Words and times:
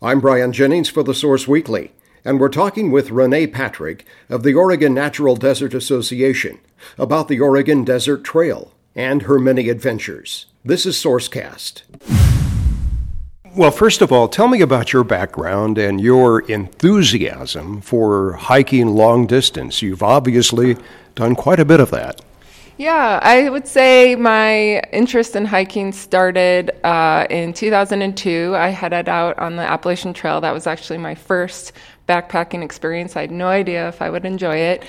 I'm 0.00 0.20
Brian 0.20 0.52
Jennings 0.52 0.88
for 0.88 1.02
The 1.02 1.12
Source 1.12 1.48
Weekly, 1.48 1.90
and 2.24 2.38
we're 2.38 2.50
talking 2.50 2.92
with 2.92 3.10
Renee 3.10 3.48
Patrick 3.48 4.06
of 4.28 4.44
the 4.44 4.54
Oregon 4.54 4.94
Natural 4.94 5.34
Desert 5.34 5.74
Association 5.74 6.60
about 6.96 7.26
the 7.26 7.40
Oregon 7.40 7.82
Desert 7.82 8.22
Trail 8.22 8.72
and 8.94 9.22
her 9.22 9.40
many 9.40 9.68
adventures. 9.68 10.46
This 10.64 10.86
is 10.86 10.94
Sourcecast. 10.94 11.82
Well, 13.56 13.72
first 13.72 14.00
of 14.00 14.12
all, 14.12 14.28
tell 14.28 14.46
me 14.46 14.60
about 14.60 14.92
your 14.92 15.02
background 15.02 15.78
and 15.78 16.00
your 16.00 16.42
enthusiasm 16.42 17.80
for 17.80 18.34
hiking 18.34 18.94
long 18.94 19.26
distance. 19.26 19.82
You've 19.82 20.04
obviously 20.04 20.76
done 21.16 21.34
quite 21.34 21.58
a 21.58 21.64
bit 21.64 21.80
of 21.80 21.90
that. 21.90 22.20
Yeah, 22.78 23.18
I 23.20 23.50
would 23.50 23.66
say 23.66 24.14
my 24.14 24.78
interest 24.92 25.34
in 25.34 25.44
hiking 25.44 25.90
started 25.90 26.70
uh, 26.84 27.26
in 27.28 27.52
2002. 27.52 28.54
I 28.54 28.68
headed 28.68 29.08
out 29.08 29.36
on 29.40 29.56
the 29.56 29.62
Appalachian 29.62 30.14
Trail. 30.14 30.40
That 30.40 30.54
was 30.54 30.68
actually 30.68 30.98
my 30.98 31.16
first 31.16 31.72
backpacking 32.08 32.62
experience. 32.62 33.16
I 33.16 33.22
had 33.22 33.32
no 33.32 33.48
idea 33.48 33.88
if 33.88 34.00
I 34.00 34.10
would 34.10 34.24
enjoy 34.24 34.58
it, 34.58 34.84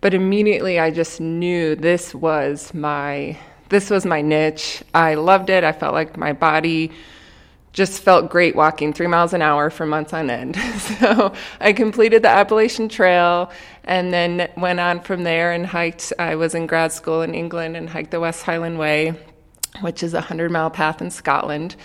but 0.00 0.14
immediately 0.14 0.78
I 0.80 0.90
just 0.90 1.20
knew 1.20 1.76
this 1.76 2.14
was 2.14 2.72
my 2.72 3.36
this 3.68 3.90
was 3.90 4.06
my 4.06 4.22
niche. 4.22 4.82
I 4.94 5.16
loved 5.16 5.50
it. 5.50 5.62
I 5.62 5.72
felt 5.72 5.92
like 5.92 6.16
my 6.16 6.32
body 6.32 6.90
just 7.76 8.00
felt 8.02 8.30
great 8.30 8.56
walking 8.56 8.90
three 8.94 9.06
miles 9.06 9.34
an 9.34 9.42
hour 9.42 9.68
for 9.68 9.84
months 9.84 10.14
on 10.14 10.30
end. 10.30 10.56
so 10.78 11.34
I 11.60 11.74
completed 11.74 12.22
the 12.22 12.30
Appalachian 12.30 12.88
Trail 12.88 13.52
and 13.84 14.14
then 14.14 14.50
went 14.56 14.80
on 14.80 15.00
from 15.00 15.24
there 15.24 15.52
and 15.52 15.66
hiked. 15.66 16.10
I 16.18 16.36
was 16.36 16.54
in 16.54 16.66
grad 16.66 16.90
school 16.92 17.20
in 17.20 17.34
England 17.34 17.76
and 17.76 17.90
hiked 17.90 18.12
the 18.12 18.18
West 18.18 18.44
Highland 18.44 18.78
Way, 18.78 19.12
which 19.82 20.02
is 20.02 20.14
a 20.14 20.16
100 20.16 20.50
mile 20.50 20.70
path 20.70 21.02
in 21.02 21.10
Scotland. 21.10 21.76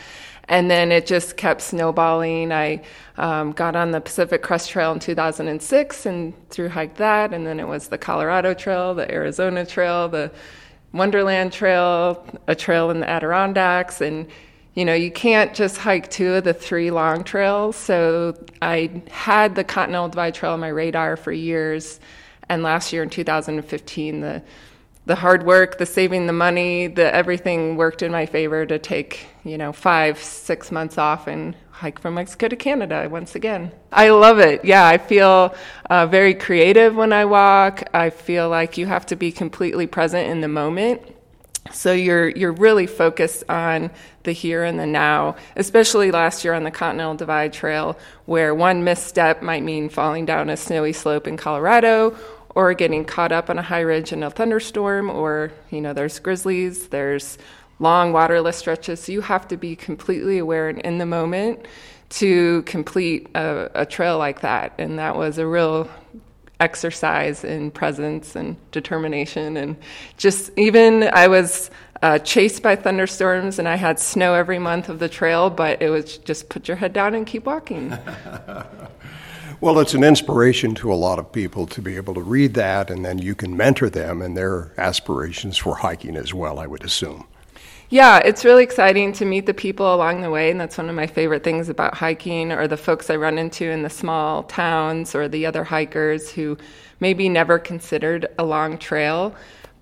And 0.48 0.72
then 0.72 0.94
it 0.94 1.06
just 1.06 1.36
kept 1.36 1.60
snowballing. 1.60 2.54
I 2.54 2.84
um, 3.18 3.52
got 3.52 3.76
on 3.76 3.92
the 3.92 4.00
Pacific 4.00 4.42
Crest 4.42 4.70
Trail 4.70 4.94
in 4.94 5.00
2006 5.00 6.06
and 6.06 6.50
through 6.50 6.70
hiked 6.70 6.98
that. 6.98 7.34
And 7.34 7.46
then 7.46 7.60
it 7.60 7.68
was 7.68 7.90
the 7.90 7.98
Colorado 7.98 8.54
Trail, 8.54 8.96
the 8.96 9.12
Arizona 9.12 9.66
Trail, 9.66 10.08
the 10.08 10.32
Wonderland 10.94 11.52
Trail, 11.52 12.26
a 12.48 12.56
trail 12.56 12.92
in 12.92 13.02
the 13.02 13.10
Adirondacks, 13.10 14.00
and 14.00 14.28
you 14.74 14.86
know, 14.86 14.94
you 14.94 15.12
can't 15.12 15.54
just 15.54 15.78
hike 15.78 16.10
two 16.10 16.36
of 16.36 16.44
the 16.44 16.54
three 16.54 16.92
long 16.92 17.24
trails. 17.24 17.76
So 17.76 18.38
I 18.62 19.02
had 19.10 19.56
the 19.56 19.64
Continental 19.64 20.08
Divide 20.08 20.34
Trail 20.34 20.54
on 20.54 20.62
my 20.62 20.70
radar 20.70 21.18
for 21.18 21.32
years. 21.32 22.00
And 22.48 22.64
last 22.64 22.94
year 22.94 23.04
in 23.04 23.10
2015, 23.10 24.22
the 24.22 24.42
the 25.08 25.16
hard 25.16 25.46
work, 25.48 25.80
the 25.80 25.86
saving 25.86 26.28
the 26.28 26.34
money, 26.34 26.86
the 26.86 27.14
everything 27.14 27.76
worked 27.76 28.04
in 28.04 28.12
my 28.12 28.28
favor 28.28 28.68
to 28.68 28.78
take, 28.78 29.26
you 29.44 29.58
know, 29.58 29.74
five, 29.74 30.20
six 30.20 30.72
months 30.72 30.98
off 31.00 31.26
and 31.26 31.56
hike 31.72 32.00
from 32.00 32.14
Mexico 32.14 32.48
to 32.48 32.56
Canada 32.56 33.08
once 33.10 33.34
again. 33.34 33.72
I 33.92 34.10
love 34.10 34.38
it. 34.38 34.64
Yeah, 34.64 34.86
I 34.86 35.00
feel 35.00 35.56
uh, 35.90 36.06
very 36.06 36.36
creative 36.36 36.96
when 36.96 37.14
I 37.14 37.26
walk. 37.26 37.84
I 37.96 38.12
feel 38.12 38.48
like 38.48 38.78
you 38.78 38.86
have 38.86 39.08
to 39.08 39.16
be 39.16 39.32
completely 39.32 39.88
present 39.88 40.30
in 40.30 40.42
the 40.42 40.48
moment 40.48 41.02
so 41.72 41.94
you're 41.94 42.30
you're 42.30 42.52
really 42.52 42.88
focused 42.88 43.44
on 43.48 43.92
the 44.24 44.32
here 44.32 44.64
and 44.64 44.80
the 44.80 44.86
now, 44.86 45.36
especially 45.56 46.12
last 46.12 46.44
year 46.44 46.54
on 46.54 46.64
the 46.64 46.72
Continental 46.72 47.16
Divide 47.16 47.54
Trail, 47.54 47.98
where 48.26 48.54
one 48.54 48.84
misstep 48.84 49.42
might 49.42 49.64
mean 49.64 49.90
falling 49.90 50.26
down 50.26 50.50
a 50.50 50.58
snowy 50.58 50.94
slope 50.94 51.28
in 51.28 51.38
Colorado, 51.38 52.16
or 52.56 52.74
getting 52.74 53.06
caught 53.06 53.32
up 53.32 53.50
on 53.50 53.58
a 53.60 53.62
high 53.62 53.82
ridge 53.82 54.12
in 54.12 54.24
a 54.24 54.32
thunderstorm, 54.32 55.10
or 55.10 55.52
you 55.70 55.82
know 55.82 55.94
there's 55.94 56.20
grizzlies, 56.20 56.88
there's 56.88 57.38
long 57.80 58.12
waterless 58.12 58.58
stretches. 58.58 59.00
So 59.02 59.12
you 59.12 59.22
have 59.22 59.48
to 59.50 59.58
be 59.58 59.76
completely 59.76 60.38
aware 60.40 60.70
and 60.70 60.80
in 60.80 60.98
the 60.98 61.06
moment 61.06 61.66
to 62.10 62.62
complete 62.64 63.30
a, 63.36 63.70
a 63.74 63.86
trail 63.86 64.18
like 64.18 64.42
that, 64.42 64.74
and 64.78 65.00
that 65.00 65.16
was 65.16 65.38
a 65.38 65.48
real 65.48 65.90
exercise 66.62 67.44
in 67.44 67.72
presence 67.72 68.36
and 68.36 68.56
determination 68.72 69.58
and 69.58 69.76
just 70.18 70.52
even 70.58 71.04
I 71.12 71.28
was 71.28 71.72
uh, 72.02 72.20
chased 72.20 72.64
by 72.64 72.76
thunderstorms 72.76 73.60
and 73.60 73.68
I 73.68 73.76
had 73.76 74.00
snow 74.00 74.34
every 74.34 74.60
month 74.60 74.90
of 74.90 75.00
the 75.00 75.10
trail, 75.10 75.50
but 75.50 75.82
it 75.82 75.90
was 75.90 76.18
just 76.20 76.50
put 76.50 76.68
your 76.68 76.78
head 76.78 76.94
down 76.94 77.14
and 77.16 77.26
keep 77.26 77.46
walking. 77.46 77.90
well, 79.62 79.80
it's 79.80 79.94
an 79.94 80.04
inspiration 80.04 80.74
to 80.76 80.92
a 80.92 80.96
lot 80.96 81.20
of 81.20 81.32
people 81.32 81.68
to 81.68 81.82
be 81.82 81.96
able 81.96 82.14
to 82.16 82.22
read 82.22 82.54
that, 82.56 82.90
and 82.90 83.06
then 83.06 83.20
you 83.20 83.36
can 83.36 83.56
mentor 83.56 83.90
them 83.90 84.22
in 84.22 84.34
their 84.34 84.74
aspirations 84.78 85.58
for 85.58 85.76
hiking 85.76 86.16
as 86.16 86.34
well, 86.34 86.60
I 86.60 86.68
would 86.68 86.84
assume. 86.84 87.28
Yeah, 87.92 88.20
it's 88.20 88.46
really 88.46 88.64
exciting 88.64 89.12
to 89.14 89.26
meet 89.26 89.46
the 89.46 89.54
people 89.54 89.94
along 89.94 90.22
the 90.22 90.30
way, 90.30 90.50
and 90.50 90.58
that's 90.58 90.78
one 90.78 90.88
of 90.88 90.96
my 90.96 91.08
favorite 91.08 91.44
things 91.44 91.68
about 91.68 91.94
hiking, 91.94 92.54
or 92.54 92.66
the 92.66 92.78
folks 92.78 93.10
I 93.10 93.18
run 93.18 93.38
into 93.38 93.66
in 93.66 93.84
the 93.84 93.90
small 93.90 94.44
towns, 94.44 95.14
or 95.14 95.28
the 95.28 95.46
other 95.46 95.66
hikers 95.66 96.32
who 96.32 96.58
maybe 97.02 97.28
never 97.28 97.60
considered 97.60 98.28
a 98.40 98.46
long 98.46 98.78
trail, 98.78 99.36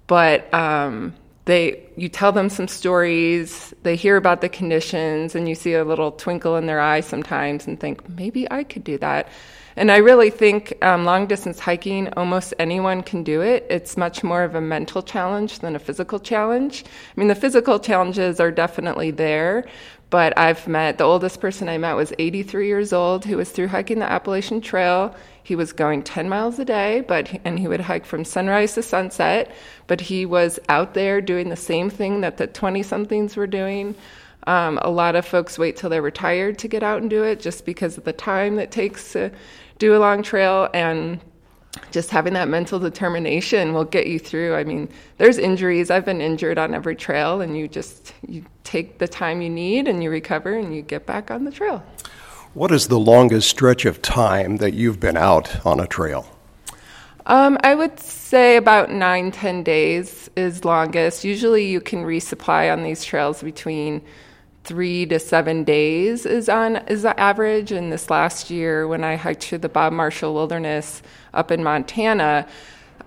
but 0.07 0.51
um, 0.55 1.13
they 1.45 1.83
you 1.97 2.09
tell 2.09 2.31
them 2.31 2.49
some 2.49 2.67
stories, 2.67 3.75
they 3.83 3.95
hear 3.95 4.17
about 4.17 4.41
the 4.41 4.49
conditions, 4.49 5.35
and 5.35 5.47
you 5.47 5.53
see 5.53 5.75
a 5.75 5.85
little 5.85 6.11
twinkle 6.11 6.55
in 6.57 6.65
their 6.65 6.79
eye 6.81 7.01
sometimes, 7.01 7.67
and 7.67 7.79
think 7.79 8.09
maybe 8.09 8.49
I 8.51 8.63
could 8.63 8.83
do 8.83 8.97
that. 8.97 9.27
And 9.75 9.91
I 9.91 9.97
really 9.97 10.30
think 10.30 10.78
um, 10.84 11.06
long 11.06 11.28
distance 11.28 11.59
hiking, 11.59 12.09
almost 12.13 12.53
anyone 12.59 13.03
can 13.03 13.24
do 13.24 13.41
it. 13.41 13.66
It's 13.69 13.97
much 13.97 14.24
more 14.24 14.44
of 14.44 14.56
a 14.56 14.62
mental 14.62 15.02
challenge 15.02 15.59
than 15.59 15.75
a 15.75 15.80
physical 15.80 16.19
challenge. 16.19 16.84
I 16.85 17.19
mean, 17.19 17.28
the 17.28 17.35
physical 17.35 17.80
challenges 17.80 18.40
are 18.40 18.52
definitely 18.52 19.12
there, 19.12 19.66
but 20.09 20.38
I've 20.38 20.68
met 20.68 20.97
the 20.97 21.03
oldest 21.03 21.40
person 21.40 21.69
I 21.69 21.78
met 21.78 21.94
was 21.94 22.13
83 22.18 22.68
years 22.68 22.94
old 22.94 23.25
who 23.25 23.38
was 23.38 23.52
through 23.52 23.68
hiking 23.68 24.00
the 24.00 24.12
Appalachian 24.12 24.59
Trail. 24.59 25.16
He 25.44 25.56
was 25.56 25.72
going 25.72 26.03
10 26.03 26.30
miles 26.30 26.57
a 26.59 26.66
day, 26.66 27.01
but 27.07 27.30
and 27.46 27.59
he 27.59 27.68
would 27.68 27.81
hike 27.81 28.06
from 28.06 28.25
sunrise 28.25 28.74
to 28.74 28.84
sunset, 28.84 29.51
but 29.88 30.01
he 30.01 30.25
was 30.25 30.59
out 30.68 30.94
there 30.94 31.22
doing 31.22 31.50
the 31.50 31.56
same 31.56 31.90
thing 31.90 32.22
that 32.22 32.38
the 32.38 32.47
20 32.47 32.84
somethings 32.84 33.36
were 33.36 33.47
doing. 33.47 33.96
Um, 34.49 34.79
a 34.81 34.89
lot 34.89 35.15
of 35.15 35.27
folks 35.27 35.59
wait 35.59 35.77
till 35.77 35.91
they're 35.91 36.01
retired 36.01 36.57
to 36.57 36.67
get 36.67 36.81
out 36.81 37.03
and 37.03 37.09
do 37.09 37.23
it 37.23 37.39
just 37.39 37.65
because 37.65 37.99
of 37.99 38.03
the 38.03 38.13
time 38.13 38.55
that 38.55 38.71
takes 38.71 39.13
to 39.13 39.29
do 39.77 39.95
a 39.95 39.99
long 39.99 40.23
trail 40.23 40.69
and 40.73 41.19
just 41.91 42.09
having 42.09 42.33
that 42.33 42.47
mental 42.47 42.79
determination 42.79 43.73
will 43.73 43.85
get 43.85 44.07
you 44.07 44.17
through. 44.17 44.55
I 44.55 44.63
mean, 44.63 44.89
there's 45.19 45.38
injuries. 45.38 45.91
I've 45.91 46.03
been 46.03 46.19
injured 46.19 46.57
on 46.57 46.73
every 46.73 46.95
trail, 46.95 47.41
and 47.41 47.55
you 47.55 47.67
just 47.67 48.11
you 48.27 48.43
take 48.63 48.97
the 48.97 49.07
time 49.07 49.43
you 49.43 49.51
need 49.51 49.88
and 49.88 50.01
you 50.01 50.09
recover 50.09 50.57
and 50.57 50.75
you 50.75 50.81
get 50.81 51.05
back 51.05 51.29
on 51.29 51.43
the 51.43 51.51
trail. 51.51 51.83
What 52.55 52.71
is 52.71 52.88
the 52.88 52.97
longest 52.97 53.47
stretch 53.47 53.85
of 53.85 54.01
time 54.01 54.57
that 54.57 54.73
you've 54.73 54.99
been 54.99 55.15
out 55.15 55.63
on 55.63 55.79
a 55.79 55.85
trail? 55.85 56.25
Um, 57.27 57.59
I 57.61 57.75
would 57.75 57.99
say 57.99 58.57
about 58.57 58.89
nine, 58.89 59.31
ten 59.31 59.61
days 59.61 60.27
is 60.35 60.65
longest. 60.65 61.23
Usually, 61.23 61.67
you 61.67 61.79
can 61.79 62.03
resupply 62.03 62.73
on 62.73 62.81
these 62.81 63.03
trails 63.03 63.43
between 63.43 64.01
three 64.69 65.03
to 65.03 65.18
seven 65.18 65.63
days 65.63 66.28
is 66.28 66.47
on 66.47 66.75
is 66.88 67.02
the 67.02 67.19
average. 67.19 67.72
And 67.72 67.91
this 67.91 68.12
last 68.12 68.52
year, 68.52 68.88
when 68.88 69.03
I 69.03 69.16
hiked 69.16 69.44
through 69.44 69.57
the 69.57 69.68
Bob 69.68 69.94
Marshall 69.94 70.35
Wilderness 70.35 71.02
up 71.34 71.50
in 71.50 71.63
Montana, 71.63 72.47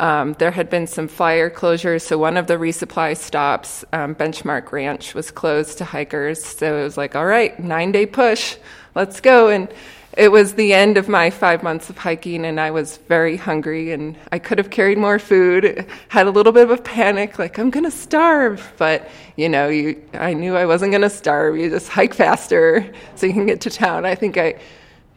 um, 0.01 0.33
there 0.41 0.51
had 0.51 0.69
been 0.69 0.89
some 0.89 1.07
fire 1.07 1.49
closures. 1.49 2.03
So 2.03 2.19
one 2.19 2.37
of 2.37 2.49
the 2.49 2.55
resupply 2.55 3.17
stops, 3.17 3.85
um, 3.93 4.17
Benchmark 4.17 4.73
Ranch, 4.73 5.15
was 5.15 5.31
closed 5.31 5.79
to 5.79 5.85
hikers. 5.85 6.45
So 6.45 6.81
it 6.81 6.83
was 6.83 6.97
like, 6.97 7.15
all 7.15 7.27
right, 7.27 7.57
nine 7.61 7.93
day 7.93 8.07
push, 8.07 8.57
let's 8.97 9.21
go. 9.21 9.49
And 9.49 9.69
it 10.17 10.31
was 10.31 10.55
the 10.55 10.75
end 10.75 10.99
of 10.99 11.09
my 11.09 11.31
five 11.31 11.63
months 11.63 11.89
of 11.89 11.97
hiking, 11.97 12.45
and 12.45 12.61
I 12.61 12.71
was 12.71 12.99
very 13.09 13.37
hungry, 13.37 13.93
and 13.93 14.17
I 14.31 14.39
could 14.39 14.59
have 14.59 14.69
carried 14.69 14.99
more 14.99 15.19
food. 15.19 15.87
Had 16.09 16.27
a 16.27 16.31
little 16.31 16.53
bit 16.53 16.65
of 16.65 16.71
a 16.71 16.83
panic, 16.83 17.39
like 17.39 17.59
I'm 17.59 17.71
gonna 17.71 17.91
starve, 17.91 18.73
but 18.77 19.09
you 19.37 19.49
know, 19.49 19.69
you, 19.69 20.03
I 20.13 20.35
knew 20.35 20.55
I 20.55 20.67
wasn't 20.67 20.93
gonna 20.93 21.09
starve. 21.09 21.57
You 21.57 21.71
just 21.71 21.89
hike 21.89 22.13
faster 22.13 22.93
so 23.15 23.27
you 23.27 23.33
can 23.33 23.47
get 23.47 23.63
to 23.63 23.71
town. 23.71 24.05
I 24.05 24.15
think 24.15 24.37
I 24.37 24.61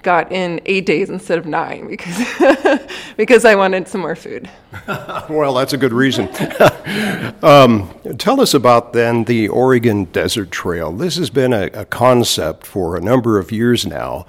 got 0.01 0.31
in 0.31 0.61
eight 0.67 0.85
days 0.85 1.09
instead 1.09 1.39
of 1.39 1.47
nine 1.47 1.87
because 1.87 2.79
because 3.17 3.43
I 3.43 3.55
wanted 3.55 3.89
some 3.89 3.99
more 4.01 4.15
food. 4.15 4.49
well, 4.87 5.55
that's 5.55 5.73
a 5.73 5.77
good 5.77 5.91
reason. 5.91 6.29
um, 7.43 7.89
tell 8.17 8.39
us 8.39 8.53
about 8.53 8.93
then 8.93 9.25
the 9.25 9.49
Oregon 9.49 10.05
Desert 10.05 10.51
Trail. 10.51 10.93
This 10.93 11.17
has 11.17 11.29
been 11.29 11.51
a, 11.51 11.65
a 11.73 11.83
concept 11.85 12.65
for 12.65 12.95
a 12.95 13.01
number 13.01 13.37
of 13.39 13.51
years 13.51 13.85
now 13.85 14.25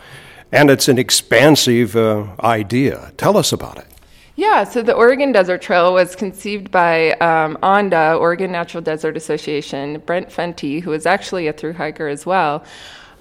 and 0.53 0.71
it's 0.71 0.89
an 0.89 0.99
expansive 0.99 1.97
uh, 1.97 2.27
idea. 2.41 3.13
Tell 3.17 3.37
us 3.37 3.53
about 3.53 3.79
it. 3.79 3.87
Yeah, 4.39 4.65
so 4.65 4.83
the 4.83 4.93
Oregon 4.93 5.33
Desert 5.33 5.63
Trail 5.63 5.95
was 5.95 6.15
conceived 6.15 6.71
by 6.71 7.13
um, 7.13 7.57
ONDA, 7.63 8.21
Oregon 8.21 8.53
Natural 8.53 8.83
Desert 8.83 9.17
Association, 9.17 9.99
Brent 10.01 10.29
Fenty, 10.29 10.83
who 10.83 10.93
is 10.93 11.07
actually 11.07 11.47
a 11.47 11.55
through 11.55 11.73
hiker 11.73 12.07
as 12.07 12.27
well. 12.27 12.63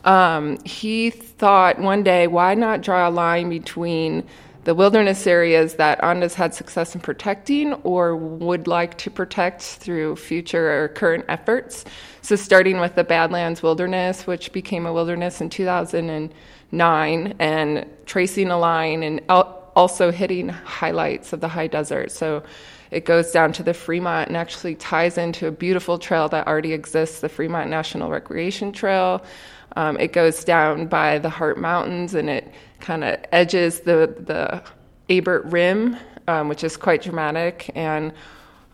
Um, 0.04 0.57
he 0.66 1.10
thought 1.10 1.80
one 1.80 2.04
day, 2.04 2.27
why 2.27 2.54
not 2.54 2.81
draw 2.81 3.07
a 3.07 3.12
line 3.12 3.50
between 3.50 4.27
the 4.66 4.75
wilderness 4.75 5.25
areas 5.25 5.75
that 5.75 6.01
ONDA's 6.01 6.33
had 6.33 6.54
success 6.54 6.95
in 6.95 7.00
protecting 7.00 7.74
or 7.75 8.16
would 8.18 8.68
like 8.68 8.98
to 8.98 9.10
protect 9.10 9.62
through 9.62 10.18
future 10.18 10.83
or 10.83 10.89
current 10.89 11.24
efforts? 11.30 11.86
So, 12.24 12.36
starting 12.36 12.80
with 12.80 12.95
the 12.95 13.04
Badlands 13.04 13.63
Wilderness, 13.63 14.27
which 14.27 14.51
became 14.51 14.86
a 14.86 14.92
wilderness 14.92 15.39
in 15.39 15.50
2000. 15.50 16.10
And 16.10 16.33
nine 16.75 17.33
and 17.39 17.86
tracing 18.06 18.51
a 18.51 18.57
line 18.57 19.04
and 19.04 19.22
also 19.75 20.12
hitting 20.12 20.50
highlights 20.50 21.33
of 21.33 21.42
the 21.42 21.48
high 21.48 21.68
desert. 21.68 22.12
So 22.12 22.44
it 22.92 23.06
goes 23.06 23.31
down 23.31 23.51
to 23.54 23.63
the 23.63 23.74
Fremont 23.74 24.27
and 24.27 24.38
actually 24.38 24.75
ties 24.75 25.18
into 25.18 25.48
a 25.48 25.51
beautiful 25.51 25.98
trail 25.98 26.30
that 26.30 26.48
already 26.48 26.74
exists, 26.74 27.19
the 27.19 27.30
Fremont 27.30 27.69
National 27.69 28.10
Recreation 28.10 28.72
Trail. 28.72 29.24
Um, 29.75 29.98
it 30.00 30.13
goes 30.13 30.44
down 30.44 30.88
by 30.88 31.19
the 31.19 31.30
Hart 31.30 31.57
Mountains 31.57 32.13
and 32.13 32.30
it 32.30 32.54
kind 32.80 33.04
of 33.04 33.19
edges 33.31 33.81
the 33.81 34.16
the 34.19 34.63
Abert 35.10 35.51
Rim, 35.51 35.98
um, 36.27 36.48
which 36.48 36.63
is 36.63 36.77
quite 36.77 37.01
dramatic, 37.01 37.69
and 37.75 38.13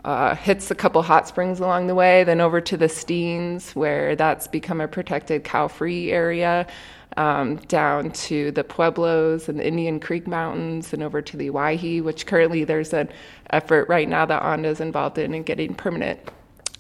uh, 0.06 0.36
hits 0.36 0.72
a 0.72 0.76
couple 0.76 1.02
hot 1.02 1.28
springs 1.28 1.60
along 1.60 1.88
the 1.88 1.96
way. 1.96 2.24
Then 2.24 2.42
over 2.42 2.62
to 2.62 2.78
the 2.78 2.88
Steens, 2.88 3.76
where 3.76 4.16
that's 4.16 4.48
become 4.48 4.82
a 4.82 4.88
protected 4.88 5.44
cow-free 5.44 6.12
area. 6.12 6.68
Um, 7.18 7.58
down 7.68 8.12
to 8.12 8.52
the 8.52 8.64
Pueblos 8.64 9.50
and 9.50 9.60
the 9.60 9.68
Indian 9.68 10.00
Creek 10.00 10.28
Mountains, 10.28 10.94
and 10.94 11.04
over 11.04 11.22
to 11.22 11.36
the 11.36 11.50
Owyhee, 11.50 12.00
which 12.00 12.26
currently 12.26 12.64
there's 12.64 12.94
an 12.94 13.10
effort 13.50 13.90
right 13.90 14.08
now 14.08 14.26
that 14.26 14.42
ONDA 14.42 14.68
is 14.68 14.80
involved 14.80 15.18
in 15.18 15.34
in 15.34 15.44
getting 15.44 15.76
permanent 15.76 16.20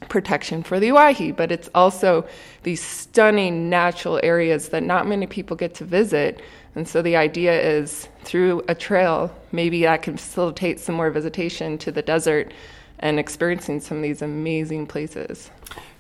protection 0.08 0.64
for 0.64 0.80
the 0.80 0.92
Owyhee, 0.92 1.32
but 1.32 1.52
it's 1.52 1.70
also 1.76 2.26
these 2.64 2.82
stunning 2.82 3.70
natural 3.70 4.20
areas 4.24 4.70
that 4.70 4.84
not 4.84 5.08
many 5.08 5.28
people 5.28 5.58
get 5.58 5.76
to 5.76 5.86
visit. 5.86 6.42
And 6.76 6.88
so 6.88 7.02
the 7.02 7.16
idea 7.18 7.60
is 7.60 8.08
through 8.24 8.64
a 8.68 8.76
trail, 8.76 9.36
maybe 9.52 9.82
that 9.84 10.02
can 10.02 10.18
facilitate 10.18 10.80
some 10.80 10.96
more 10.96 11.12
visitation 11.12 11.78
to 11.80 11.92
the 11.92 12.02
desert 12.02 12.54
and 13.00 13.20
experiencing 13.20 13.82
some 13.82 13.98
of 13.98 14.04
these 14.04 14.22
amazing 14.22 14.88
places. 14.88 15.50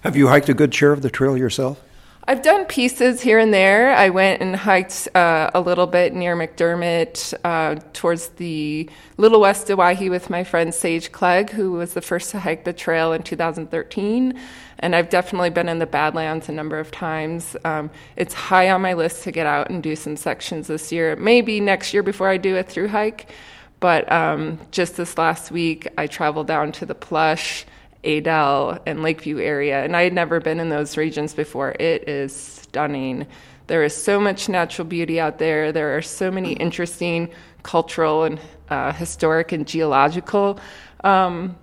Have 0.01 0.16
you 0.16 0.27
hiked 0.27 0.50
a 0.50 0.54
good 0.54 0.74
share 0.74 0.92
of 0.92 1.01
the 1.01 1.10
trail 1.10 1.38
yourself? 1.38 1.81
I've 2.26 2.44
done 2.44 2.66
pieces 2.66 3.20
here 3.20 3.40
and 3.40 3.52
there. 3.52 3.96
I 3.96 4.10
went 4.10 4.44
and 4.44 4.56
hiked 4.56 5.08
uh, 5.16 5.50
a 5.56 5.60
little 5.60 5.88
bit 5.88 6.14
near 6.14 6.36
McDermott 6.36 7.34
uh, 7.44 7.82
towards 7.94 8.30
the 8.30 8.88
Little 9.18 9.42
West 9.42 9.72
Owyhee 9.72 10.10
with 10.10 10.30
my 10.30 10.44
friend 10.44 10.72
Sage 10.72 11.12
Clegg, 11.12 11.50
who 11.50 11.72
was 11.72 11.96
the 11.96 12.02
first 12.02 12.30
to 12.32 12.40
hike 12.40 12.64
the 12.64 12.74
trail 12.74 13.12
in 13.12 13.24
2013. 13.24 14.40
And 14.80 14.96
I've 14.96 15.10
definitely 15.10 15.50
been 15.50 15.68
in 15.68 15.80
the 15.80 15.88
Badlands 15.88 16.48
a 16.48 16.52
number 16.52 16.78
of 16.78 16.92
times. 16.92 17.56
Um, 17.66 17.90
it's 18.16 18.36
high 18.36 18.70
on 18.70 18.84
my 18.84 18.94
list 18.94 19.24
to 19.24 19.32
get 19.32 19.48
out 19.48 19.72
and 19.72 19.82
do 19.82 19.96
some 19.96 20.16
sections 20.16 20.68
this 20.68 20.92
year. 20.92 21.16
Maybe 21.16 21.60
next 21.60 21.92
year 21.92 22.04
before 22.04 22.30
I 22.30 22.38
do 22.38 22.56
a 22.56 22.62
through 22.62 22.90
hike. 22.90 23.32
But 23.80 24.12
um, 24.12 24.60
just 24.70 24.96
this 24.96 25.18
last 25.18 25.50
week, 25.50 25.88
I 25.98 26.06
traveled 26.06 26.46
down 26.46 26.72
to 26.74 26.86
the 26.86 26.94
Plush 26.94 27.66
Adel 28.03 28.80
and 28.86 29.03
Lakeview 29.03 29.39
area, 29.39 29.83
and 29.83 29.95
I 29.95 30.03
had 30.03 30.13
never 30.13 30.39
been 30.39 30.59
in 30.59 30.69
those 30.69 30.98
regions 30.98 31.33
before. 31.33 31.75
It 31.80 32.07
is 32.09 32.36
stunning. 32.36 33.27
There 33.68 33.83
is 33.83 33.95
so 33.95 34.19
much 34.19 34.50
natural 34.50 34.88
beauty 34.88 35.19
out 35.19 35.38
there. 35.38 35.71
There 35.71 35.95
are 35.95 36.01
so 36.01 36.31
many 36.31 36.53
interesting 36.53 37.30
cultural 37.63 38.24
and 38.24 38.39
uh, 38.69 38.92
historic 38.94 39.51
and 39.51 39.68
geological 39.68 40.59
um, 41.03 41.56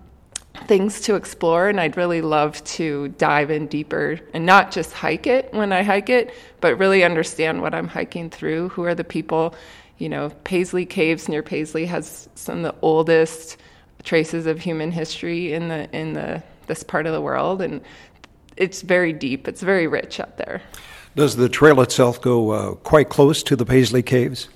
things 0.67 1.01
to 1.03 1.15
explore, 1.15 1.69
and 1.69 1.81
I'd 1.81 1.97
really 1.97 2.21
love 2.21 2.63
to 2.65 3.09
dive 3.09 3.51
in 3.51 3.67
deeper 3.67 4.21
and 4.33 4.47
not 4.47 4.71
just 4.71 4.93
hike 4.93 5.27
it 5.27 5.53
when 5.53 5.73
I 5.73 5.83
hike 5.83 6.09
it, 6.09 6.33
but 6.61 6.79
really 6.79 7.05
understand 7.05 7.63
what 7.63 7.75
I'm 7.75 7.89
hiking 7.89 8.31
through. 8.31 8.71
Who 8.71 8.85
are 8.85 8.95
the 8.95 9.05
people? 9.05 9.55
You 9.99 10.09
know, 10.09 10.31
Paisley 10.45 10.87
Caves 10.87 11.29
near 11.29 11.43
Paisley 11.43 11.87
has 11.87 12.29
some 12.35 12.59
of 12.59 12.63
the 12.63 12.75
oldest 12.83 13.57
traces 14.05 14.47
of 14.47 14.61
human 14.61 14.91
history 14.91 15.53
in 15.53 15.69
the 15.69 15.89
in 15.97 16.13
the 16.13 16.43
this 16.67 16.83
part 16.83 17.07
of 17.07 17.13
the 17.13 17.21
world, 17.21 17.63
and 17.63 17.81
it's 18.57 18.83
very 18.83 19.13
deep. 19.13 19.49
It's 19.49 19.63
very 19.63 19.87
rich 19.87 20.21
out 20.21 20.37
there. 20.37 20.63
Does 21.17 21.37
the 21.37 21.49
trail 21.49 21.81
itself 21.81 22.21
go 22.21 22.51
uh, 22.51 22.75
quite 22.75 23.09
close 23.09 23.43
to 23.45 23.57
the 23.57 23.65
Paisley 23.65 24.03
Caves? 24.03 24.49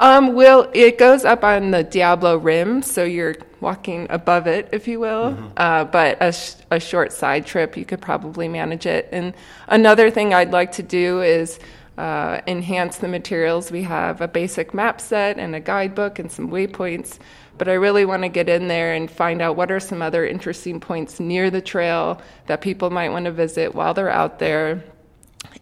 Um, 0.00 0.34
well, 0.34 0.70
it 0.74 0.96
goes 0.96 1.24
up 1.24 1.42
on 1.42 1.72
the 1.72 1.82
Diablo 1.82 2.36
Rim, 2.36 2.82
so 2.82 3.04
you're 3.04 3.34
walking 3.60 4.06
above 4.10 4.46
it, 4.46 4.68
if 4.72 4.86
you 4.86 5.00
will. 5.00 5.32
Mm-hmm. 5.32 5.48
Uh, 5.56 5.84
but 5.84 6.16
a, 6.20 6.32
sh- 6.32 6.54
a 6.70 6.78
short 6.78 7.12
side 7.12 7.46
trip, 7.46 7.76
you 7.76 7.84
could 7.84 8.00
probably 8.00 8.46
manage 8.46 8.86
it. 8.86 9.08
And 9.10 9.34
another 9.66 10.10
thing 10.10 10.34
I'd 10.34 10.52
like 10.52 10.72
to 10.72 10.84
do 10.84 11.22
is 11.22 11.58
uh, 11.98 12.40
enhance 12.46 12.98
the 12.98 13.08
materials. 13.08 13.72
We 13.72 13.82
have 13.82 14.20
a 14.20 14.28
basic 14.28 14.72
map 14.72 15.00
set 15.00 15.38
and 15.38 15.54
a 15.56 15.60
guidebook 15.60 16.20
and 16.20 16.30
some 16.30 16.48
waypoints 16.48 17.18
but 17.58 17.68
I 17.68 17.74
really 17.74 18.04
want 18.04 18.22
to 18.22 18.28
get 18.28 18.48
in 18.48 18.68
there 18.68 18.94
and 18.94 19.10
find 19.10 19.42
out 19.42 19.56
what 19.56 19.70
are 19.70 19.80
some 19.80 20.00
other 20.00 20.26
interesting 20.26 20.80
points 20.80 21.20
near 21.20 21.50
the 21.50 21.60
trail 21.60 22.20
that 22.46 22.60
people 22.60 22.90
might 22.90 23.10
want 23.10 23.24
to 23.26 23.32
visit 23.32 23.74
while 23.74 23.94
they're 23.94 24.10
out 24.10 24.38
there. 24.38 24.82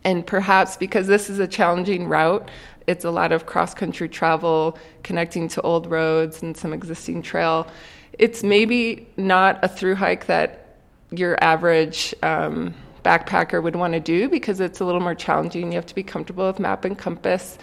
And 0.04 0.26
perhaps 0.26 0.76
because 0.76 1.06
this 1.06 1.28
is 1.30 1.38
a 1.38 1.48
challenging 1.48 2.06
route, 2.06 2.48
it's 2.86 3.04
a 3.04 3.10
lot 3.10 3.32
of 3.32 3.46
cross 3.46 3.74
country 3.74 4.08
travel 4.08 4.78
connecting 5.02 5.48
to 5.48 5.62
old 5.62 5.90
roads 5.90 6.42
and 6.42 6.56
some 6.56 6.72
existing 6.72 7.22
trail. 7.22 7.66
It's 8.12 8.42
maybe 8.42 9.08
not 9.16 9.58
a 9.64 9.68
through 9.68 9.96
hike 9.96 10.26
that 10.26 10.78
your 11.10 11.42
average 11.42 12.14
um, 12.22 12.74
backpacker 13.04 13.62
would 13.62 13.76
want 13.76 13.94
to 13.94 14.00
do 14.00 14.28
because 14.28 14.60
it's 14.60 14.80
a 14.80 14.84
little 14.84 15.00
more 15.00 15.14
challenging. 15.14 15.72
You 15.72 15.76
have 15.76 15.86
to 15.86 15.94
be 15.94 16.02
comfortable 16.02 16.46
with 16.46 16.58
map 16.58 16.84
and 16.84 16.96
compass. 16.96 17.58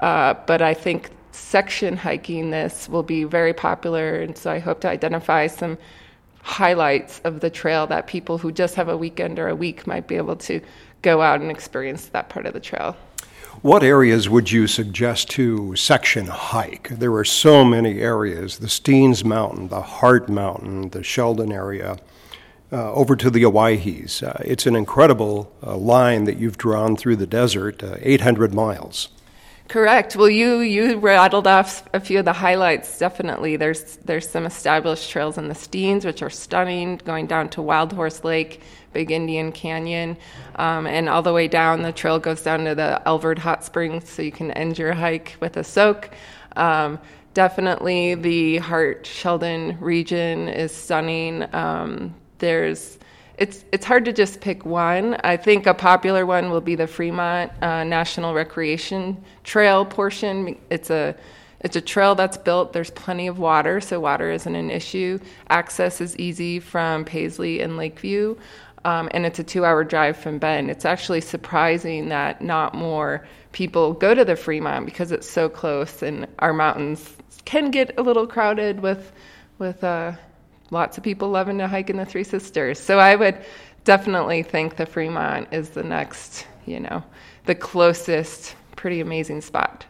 Uh, 0.00 0.34
but 0.46 0.62
I 0.62 0.74
think 0.74 1.10
section 1.32 1.96
hiking 1.96 2.50
this 2.50 2.88
will 2.88 3.02
be 3.02 3.24
very 3.24 3.52
popular. 3.52 4.20
And 4.20 4.36
so 4.36 4.50
I 4.50 4.58
hope 4.58 4.80
to 4.82 4.88
identify 4.88 5.46
some 5.46 5.78
highlights 6.42 7.20
of 7.24 7.40
the 7.40 7.50
trail 7.50 7.86
that 7.86 8.06
people 8.06 8.38
who 8.38 8.52
just 8.52 8.74
have 8.74 8.88
a 8.88 8.96
weekend 8.96 9.38
or 9.38 9.48
a 9.48 9.54
week 9.54 9.86
might 9.86 10.06
be 10.06 10.16
able 10.16 10.36
to 10.36 10.60
go 11.02 11.22
out 11.22 11.40
and 11.40 11.50
experience 11.50 12.06
that 12.06 12.28
part 12.28 12.46
of 12.46 12.52
the 12.52 12.60
trail. 12.60 12.96
What 13.60 13.84
areas 13.84 14.28
would 14.28 14.50
you 14.50 14.66
suggest 14.66 15.30
to 15.30 15.76
section 15.76 16.26
hike? 16.26 16.88
There 16.88 17.14
are 17.14 17.24
so 17.24 17.64
many 17.64 18.00
areas 18.00 18.58
the 18.58 18.66
Steens 18.66 19.24
Mountain, 19.24 19.68
the 19.68 19.82
Hart 19.82 20.28
Mountain, 20.28 20.90
the 20.90 21.04
Sheldon 21.04 21.52
area, 21.52 21.98
uh, 22.72 22.92
over 22.92 23.14
to 23.14 23.30
the 23.30 23.44
Owyhees. 23.44 24.22
Uh, 24.22 24.42
it's 24.44 24.66
an 24.66 24.74
incredible 24.74 25.52
uh, 25.64 25.76
line 25.76 26.24
that 26.24 26.38
you've 26.38 26.58
drawn 26.58 26.96
through 26.96 27.16
the 27.16 27.26
desert, 27.26 27.84
uh, 27.84 27.96
800 28.00 28.52
miles. 28.52 29.10
Correct. 29.72 30.16
Well, 30.16 30.28
you 30.28 30.58
you 30.58 30.98
rattled 30.98 31.46
off 31.46 31.82
a 31.94 32.00
few 32.00 32.18
of 32.18 32.26
the 32.26 32.34
highlights. 32.34 32.98
Definitely, 32.98 33.56
there's 33.56 33.96
there's 34.04 34.28
some 34.28 34.44
established 34.44 35.08
trails 35.08 35.38
in 35.38 35.48
the 35.48 35.54
Steens, 35.54 36.04
which 36.04 36.20
are 36.20 36.28
stunning, 36.28 36.98
going 36.98 37.26
down 37.26 37.48
to 37.48 37.62
Wild 37.62 37.90
Horse 37.90 38.22
Lake, 38.22 38.60
Big 38.92 39.10
Indian 39.10 39.50
Canyon, 39.50 40.18
um, 40.56 40.86
and 40.86 41.08
all 41.08 41.22
the 41.22 41.32
way 41.32 41.48
down. 41.48 41.80
The 41.80 41.90
trail 41.90 42.18
goes 42.18 42.42
down 42.42 42.66
to 42.66 42.74
the 42.74 43.00
Alvord 43.08 43.38
Hot 43.38 43.64
Springs, 43.64 44.10
so 44.10 44.20
you 44.20 44.30
can 44.30 44.50
end 44.50 44.76
your 44.76 44.92
hike 44.92 45.38
with 45.40 45.56
a 45.56 45.64
soak. 45.64 46.10
Um, 46.54 46.98
definitely, 47.32 48.14
the 48.14 48.58
Hart 48.58 49.06
Sheldon 49.06 49.78
region 49.80 50.48
is 50.48 50.74
stunning. 50.74 51.46
Um, 51.54 52.14
there's 52.40 52.98
it's 53.38 53.64
it's 53.72 53.84
hard 53.84 54.04
to 54.04 54.12
just 54.12 54.40
pick 54.40 54.64
one. 54.64 55.16
I 55.24 55.36
think 55.36 55.66
a 55.66 55.74
popular 55.74 56.26
one 56.26 56.50
will 56.50 56.60
be 56.60 56.74
the 56.74 56.86
Fremont 56.86 57.50
uh, 57.62 57.84
National 57.84 58.34
Recreation 58.34 59.22
Trail 59.42 59.84
portion. 59.84 60.58
It's 60.70 60.90
a 60.90 61.16
it's 61.60 61.76
a 61.76 61.80
trail 61.80 62.14
that's 62.14 62.36
built. 62.36 62.72
There's 62.72 62.90
plenty 62.90 63.28
of 63.28 63.38
water, 63.38 63.80
so 63.80 64.00
water 64.00 64.30
isn't 64.30 64.54
an 64.54 64.70
issue. 64.70 65.18
Access 65.48 66.00
is 66.00 66.16
easy 66.18 66.60
from 66.60 67.04
Paisley 67.04 67.60
and 67.60 67.76
Lakeview, 67.76 68.36
um, 68.84 69.08
and 69.12 69.24
it's 69.24 69.38
a 69.38 69.44
two-hour 69.44 69.84
drive 69.84 70.16
from 70.16 70.38
Bend. 70.38 70.70
It's 70.70 70.84
actually 70.84 71.20
surprising 71.20 72.08
that 72.08 72.42
not 72.42 72.74
more 72.74 73.26
people 73.52 73.92
go 73.92 74.14
to 74.14 74.24
the 74.24 74.36
Fremont 74.36 74.86
because 74.86 75.12
it's 75.12 75.28
so 75.30 75.48
close, 75.48 76.02
and 76.02 76.26
our 76.40 76.52
mountains 76.52 77.16
can 77.44 77.70
get 77.70 77.96
a 77.96 78.02
little 78.02 78.26
crowded 78.26 78.80
with 78.80 79.12
with. 79.58 79.82
Uh, 79.82 80.12
lots 80.72 80.96
of 80.98 81.04
people 81.04 81.28
loving 81.28 81.58
to 81.58 81.68
hike 81.68 81.90
in 81.90 81.96
the 81.96 82.06
Three 82.06 82.24
Sisters. 82.24 82.80
So 82.80 82.98
I 82.98 83.14
would 83.14 83.38
definitely 83.84 84.42
think 84.42 84.76
the 84.76 84.86
Fremont 84.86 85.48
is 85.52 85.70
the 85.70 85.84
next, 85.84 86.46
you 86.66 86.80
know, 86.80 87.04
the 87.44 87.54
closest 87.54 88.56
pretty 88.74 89.00
amazing 89.00 89.42
spot. 89.42 89.84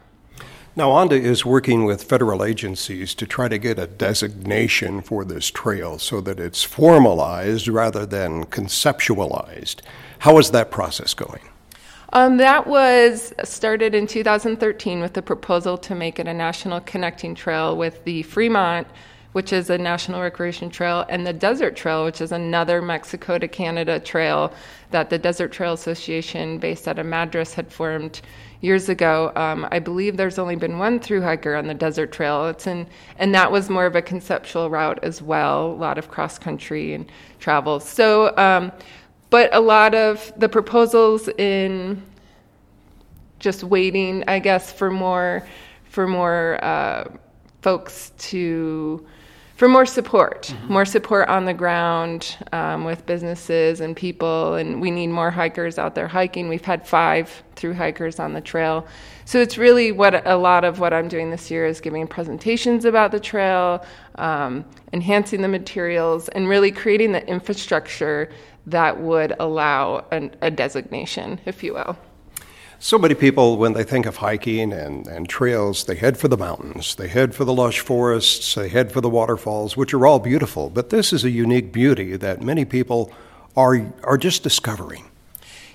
Now, 0.75 0.91
ONDA 0.91 1.21
is 1.21 1.45
working 1.45 1.85
with 1.85 2.03
federal 2.03 2.43
agencies 2.43 3.15
to 3.17 3.27
try 3.27 3.47
to 3.49 3.59
get 3.59 3.79
a 3.79 3.87
designation 3.87 5.03
for 5.03 5.23
this 5.23 5.51
trail 5.51 5.99
so 5.99 6.23
that 6.23 6.41
it's 6.41 6.63
formalized 6.63 7.69
rather 7.69 8.07
than 8.07 8.47
conceptualized. 8.47 9.83
How 10.21 10.39
is 10.39 10.51
that 10.53 10.71
process 10.71 11.13
going? 11.13 11.43
Um, 12.15 12.39
that 12.39 12.67
was 12.67 13.35
started 13.45 13.95
in 13.95 14.07
2013 14.07 15.01
with 15.01 15.13
the 15.13 15.23
proposal 15.23 15.77
to 15.79 15.95
make 15.95 16.19
it 16.19 16.27
a 16.27 16.35
national 16.35 16.81
connecting 16.81 17.35
trail 17.35 17.77
with 17.77 18.03
the 18.05 18.23
Fremont 18.23 18.87
which 19.33 19.53
is 19.53 19.71
a 19.71 19.79
national 19.79 20.21
recreation 20.21 20.71
trail, 20.71 21.05
and 21.09 21.27
the 21.27 21.33
Desert 21.33 21.75
Trail, 21.75 22.05
which 22.05 22.21
is 22.21 22.33
another 22.33 22.83
Mexico 22.83 23.39
to 23.39 23.49
Canada 23.49 23.99
trail 23.99 24.53
that 24.91 25.11
the 25.11 25.19
Desert 25.19 25.53
Trail 25.53 25.73
Association, 25.73 26.59
based 26.59 26.87
out 26.87 26.99
of 26.99 27.07
Madras, 27.07 27.55
had 27.55 27.73
formed 27.73 28.21
years 28.61 28.89
ago. 28.89 29.33
Um, 29.35 29.67
I 29.71 29.79
believe 29.79 30.17
there's 30.17 30.39
only 30.39 30.57
been 30.57 30.79
one 30.79 31.01
through 31.01 31.23
hiker 31.23 31.55
on 31.55 31.67
the 31.67 31.75
Desert 31.75 32.13
Trail. 32.13 32.47
It's 32.49 32.67
in, 32.67 32.87
and 33.19 33.35
that 33.35 33.51
was 33.51 33.71
more 33.71 33.87
of 33.87 33.97
a 33.97 34.03
conceptual 34.03 34.71
route 34.71 34.99
as 35.03 35.23
well, 35.23 35.67
a 35.67 35.75
lot 35.75 35.99
of 35.99 36.11
cross 36.11 36.39
country 36.39 36.95
and 36.95 37.11
travel. 37.41 37.81
So, 37.81 38.37
um, 38.37 38.71
but 39.31 39.53
a 39.55 39.61
lot 39.61 39.95
of 39.95 40.31
the 40.37 40.49
proposals 40.49 41.29
in 41.39 42.03
just 43.39 43.65
waiting, 43.65 44.25
I 44.29 44.39
guess, 44.39 44.73
for 44.73 44.91
more 44.91 45.47
for 45.85 46.07
more 46.07 46.63
uh, 46.65 47.05
folks 47.61 48.13
to 48.19 49.07
for 49.63 49.69
more 49.69 49.87
support, 49.87 50.49
mm-hmm. 50.53 50.73
more 50.73 50.85
support 50.85 51.29
on 51.29 51.45
the 51.45 51.55
ground 51.55 52.37
um, 52.53 52.83
with 52.83 53.07
businesses 53.07 53.79
and 53.79 53.95
people. 53.97 54.57
And 54.57 54.81
we 54.81 54.91
need 54.91 55.07
more 55.07 55.31
hikers 55.31 55.79
out 55.79 55.95
there 55.95 56.09
hiking. 56.09 56.49
We've 56.49 56.65
had 56.65 56.85
five 56.85 57.45
through 57.55 57.75
hikers 57.75 58.19
on 58.19 58.33
the 58.33 58.41
trail. 58.41 58.85
So 59.25 59.39
it's 59.39 59.57
really 59.57 59.93
what 59.93 60.27
a 60.27 60.35
lot 60.35 60.65
of 60.65 60.81
what 60.81 60.93
I'm 60.93 61.07
doing 61.07 61.31
this 61.31 61.49
year 61.49 61.65
is 61.65 61.81
giving 61.81 62.09
presentations 62.09 62.85
about 62.85 63.13
the 63.13 63.21
trail, 63.21 63.87
um, 64.17 64.65
enhancing 64.93 65.43
the 65.43 65.49
materials, 65.49 66.29
and 66.31 66.49
really 66.49 66.73
creating 66.73 67.13
the 67.13 67.25
infrastructure 67.29 68.33
that 68.67 68.99
would 69.01 69.33
allow 69.39 70.05
an, 70.11 70.35
a 70.41 70.51
designation, 70.51 71.39
if 71.47 71.63
you 71.63 71.75
will. 71.75 71.97
So 72.85 72.99
many 72.99 73.15
people, 73.15 73.59
when 73.59 73.75
they 73.75 73.85
think 73.85 74.07
of 74.07 74.17
hiking 74.17 74.73
and, 74.73 75.07
and 75.07 75.29
trails, 75.29 75.85
they 75.85 75.95
head 75.95 76.19
for 76.19 76.27
the 76.27 76.37
mountains, 76.37 76.97
they 76.97 77.07
head 77.07 77.33
for 77.33 77.45
the 77.45 77.53
lush 77.53 77.79
forests, 77.79 78.57
they 78.57 78.69
head 78.69 78.91
for 78.91 79.01
the 79.01 79.09
waterfalls, 79.09 79.77
which 79.77 79.95
are 79.95 80.05
all 80.05 80.19
beautiful. 80.19 80.69
But 80.69 80.91
this 80.91 81.13
is 81.13 81.23
a 81.23 81.31
unique 81.31 81.73
beauty 81.73 82.17
that 82.17 82.43
many 82.43 82.65
people 82.65 83.13
are, 83.57 83.87
are 84.03 84.19
just 84.19 84.43
discovering. 84.43 85.05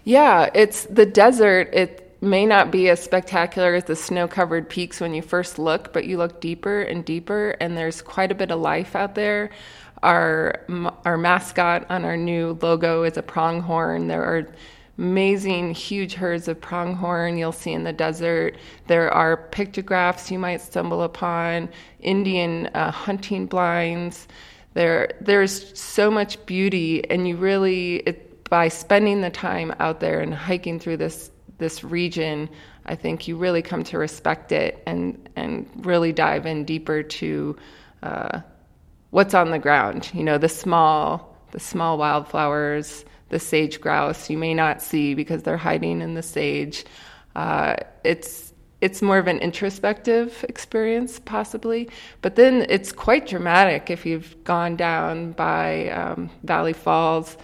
Yeah, 0.03 0.49
it's 0.53 0.83
the 0.83 1.05
desert. 1.05 1.69
It 1.71 2.17
may 2.19 2.45
not 2.45 2.71
be 2.71 2.89
as 2.89 3.01
spectacular 3.01 3.73
as 3.73 3.85
the 3.85 3.95
snow 3.95 4.27
covered 4.27 4.67
peaks 4.67 4.99
when 4.99 5.13
you 5.13 5.21
first 5.21 5.57
look, 5.57 5.93
but 5.93 6.03
you 6.03 6.17
look 6.17 6.41
deeper 6.41 6.81
and 6.81 7.05
deeper, 7.05 7.51
and 7.61 7.77
there's 7.77 8.01
quite 8.01 8.33
a 8.33 8.35
bit 8.35 8.51
of 8.51 8.59
life 8.59 8.97
out 8.97 9.15
there. 9.15 9.51
Our, 10.03 10.59
our 11.05 11.17
mascot 11.17 11.85
on 11.89 12.03
our 12.03 12.17
new 12.17 12.59
logo 12.61 13.03
is 13.03 13.15
a 13.15 13.23
pronghorn. 13.23 14.07
There 14.07 14.25
are 14.25 14.49
amazing 14.97 15.73
huge 15.73 16.13
herds 16.13 16.47
of 16.47 16.59
pronghorn 16.59 17.37
you'll 17.37 17.51
see 17.51 17.71
in 17.71 17.83
the 17.83 17.93
desert. 17.93 18.55
There 18.87 19.11
are 19.11 19.37
pictographs 19.37 20.31
you 20.31 20.39
might 20.39 20.61
stumble 20.61 21.03
upon, 21.03 21.69
Indian 21.99 22.67
uh, 22.67 22.91
hunting 22.91 23.45
blinds. 23.45 24.27
There, 24.73 25.13
there's 25.21 25.77
so 25.79 26.09
much 26.09 26.43
beauty, 26.45 27.07
and 27.09 27.27
you 27.27 27.35
really, 27.35 27.97
it, 27.97 28.49
by 28.49 28.67
spending 28.69 29.21
the 29.21 29.29
time 29.29 29.73
out 29.79 29.99
there 29.99 30.21
and 30.21 30.33
hiking 30.33 30.79
through 30.79 30.97
this 30.97 31.31
this 31.57 31.83
region, 31.83 32.49
I 32.85 32.95
think 32.95 33.27
you 33.27 33.35
really 33.35 33.63
come 33.63 33.83
to 33.85 33.97
respect 33.97 34.51
it 34.51 34.81
and 34.85 35.27
and 35.35 35.67
really 35.77 36.13
dive 36.13 36.45
in 36.45 36.65
deeper 36.65 37.01
to 37.03 37.57
uh, 38.03 38.41
what's 39.09 39.33
on 39.33 39.49
the 39.49 39.59
ground. 39.59 40.09
You 40.13 40.23
know, 40.23 40.37
the 40.37 40.49
small 40.49 41.35
the 41.51 41.59
small 41.59 41.97
wildflowers, 41.97 43.05
the 43.29 43.39
sage 43.39 43.81
grouse 43.81 44.29
you 44.29 44.37
may 44.37 44.53
not 44.53 44.81
see 44.81 45.13
because 45.13 45.43
they're 45.43 45.57
hiding 45.57 46.01
in 46.01 46.13
the 46.13 46.23
sage. 46.23 46.85
Uh, 47.35 47.75
it's 48.03 48.53
it's 48.79 49.01
more 49.01 49.17
of 49.17 49.27
an 49.27 49.39
introspective 49.39 50.45
experience, 50.47 51.19
possibly, 51.19 51.89
but 52.21 52.35
then 52.35 52.65
it's 52.69 52.91
quite 52.91 53.25
dramatic 53.25 53.89
if 53.89 54.05
you've 54.05 54.43
gone 54.43 54.75
down 54.75 55.31
by 55.31 55.89
um, 55.89 56.29
Valley 56.43 56.73
Falls, 56.73 57.37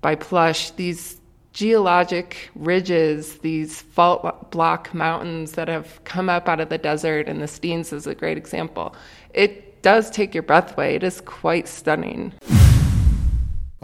by 0.00 0.14
Plush. 0.14 0.70
These 0.70 1.20
geologic 1.52 2.50
ridges, 2.54 3.38
these 3.38 3.82
fault 3.82 4.50
block 4.50 4.94
mountains 4.94 5.52
that 5.52 5.68
have 5.68 6.02
come 6.04 6.30
up 6.30 6.48
out 6.48 6.60
of 6.60 6.70
the 6.70 6.78
desert, 6.78 7.28
and 7.28 7.42
the 7.42 7.46
Steens 7.46 7.92
is 7.92 8.06
a 8.06 8.14
great 8.14 8.38
example. 8.38 8.94
It 9.34 9.82
does 9.82 10.10
take 10.10 10.32
your 10.32 10.42
breath 10.42 10.72
away. 10.72 10.94
It 10.94 11.02
is 11.02 11.20
quite 11.20 11.68
stunning. 11.68 12.32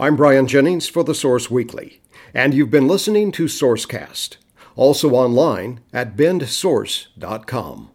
I'm 0.01 0.15
Brian 0.15 0.47
Jennings 0.47 0.89
for 0.89 1.03
The 1.03 1.13
Source 1.13 1.51
Weekly, 1.51 2.01
and 2.33 2.55
you've 2.55 2.71
been 2.71 2.87
listening 2.87 3.31
to 3.33 3.45
Sourcecast, 3.45 4.37
also 4.75 5.11
online 5.11 5.81
at 5.93 6.17
bendsource.com. 6.17 7.89